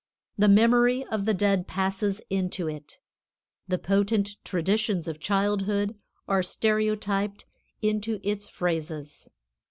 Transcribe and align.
The 0.35 0.47
memory 0.47 1.05
of 1.11 1.25
the 1.25 1.33
dead 1.35 1.67
passes 1.67 2.23
into 2.31 2.67
it. 2.67 2.97
The 3.67 3.77
potent 3.77 4.43
traditions 4.43 5.07
of 5.07 5.19
childhood 5.19 5.95
are 6.27 6.41
stereotyped 6.41 7.45
into 7.83 8.19
its 8.23 8.49
phrases. 8.49 9.29